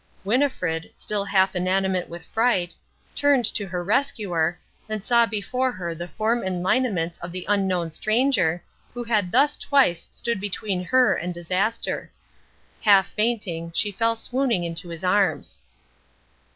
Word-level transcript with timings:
Winnifred, 0.23 0.91
still 0.95 1.23
half 1.25 1.55
inanimate 1.55 2.09
with 2.09 2.25
fright, 2.25 2.73
turned 3.13 3.45
to 3.45 3.67
her 3.67 3.83
rescuer, 3.83 4.57
and 4.89 5.03
saw 5.03 5.27
before 5.27 5.71
her 5.71 5.93
the 5.93 6.07
form 6.07 6.41
and 6.41 6.63
lineaments 6.63 7.19
of 7.19 7.31
the 7.31 7.45
Unknown 7.47 7.91
Stranger, 7.91 8.63
who 8.95 9.03
had 9.03 9.31
thus 9.31 9.55
twice 9.57 10.07
stood 10.09 10.41
between 10.41 10.83
her 10.85 11.13
and 11.13 11.35
disaster. 11.35 12.11
Half 12.81 13.09
fainting, 13.09 13.71
she 13.75 13.91
fell 13.91 14.15
swooning 14.15 14.63
into 14.63 14.89
his 14.89 15.03
arms. 15.03 15.61